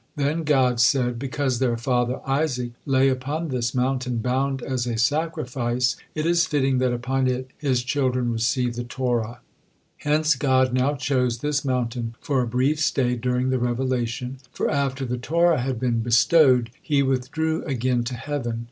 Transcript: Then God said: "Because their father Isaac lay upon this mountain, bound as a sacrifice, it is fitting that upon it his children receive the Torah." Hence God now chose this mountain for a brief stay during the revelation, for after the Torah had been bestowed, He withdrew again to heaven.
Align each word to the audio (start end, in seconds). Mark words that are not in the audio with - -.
Then 0.15 0.45
God 0.45 0.79
said: 0.79 1.19
"Because 1.19 1.59
their 1.59 1.77
father 1.77 2.21
Isaac 2.25 2.71
lay 2.87 3.07
upon 3.07 3.49
this 3.49 3.75
mountain, 3.75 4.17
bound 4.17 4.63
as 4.63 4.87
a 4.87 4.97
sacrifice, 4.97 5.95
it 6.15 6.25
is 6.25 6.47
fitting 6.47 6.79
that 6.79 6.91
upon 6.91 7.27
it 7.27 7.51
his 7.59 7.83
children 7.83 8.33
receive 8.33 8.75
the 8.75 8.83
Torah." 8.83 9.41
Hence 9.97 10.33
God 10.33 10.73
now 10.73 10.95
chose 10.95 11.37
this 11.37 11.63
mountain 11.63 12.15
for 12.19 12.41
a 12.41 12.47
brief 12.47 12.79
stay 12.79 13.15
during 13.15 13.51
the 13.51 13.59
revelation, 13.59 14.39
for 14.51 14.71
after 14.71 15.05
the 15.05 15.19
Torah 15.19 15.61
had 15.61 15.79
been 15.79 15.99
bestowed, 15.99 16.71
He 16.81 17.03
withdrew 17.03 17.63
again 17.65 18.03
to 18.05 18.15
heaven. 18.15 18.59